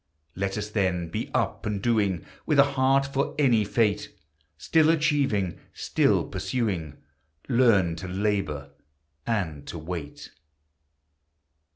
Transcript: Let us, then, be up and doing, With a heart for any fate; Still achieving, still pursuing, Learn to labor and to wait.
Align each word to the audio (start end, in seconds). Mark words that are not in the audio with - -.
Let 0.35 0.57
us, 0.57 0.67
then, 0.71 1.09
be 1.09 1.29
up 1.31 1.63
and 1.67 1.79
doing, 1.79 2.25
With 2.47 2.57
a 2.57 2.63
heart 2.73 3.05
for 3.05 3.35
any 3.37 3.63
fate; 3.63 4.09
Still 4.57 4.89
achieving, 4.89 5.59
still 5.75 6.23
pursuing, 6.25 6.97
Learn 7.47 7.95
to 7.97 8.07
labor 8.07 8.71
and 9.27 9.63
to 9.67 9.77
wait. 9.77 10.31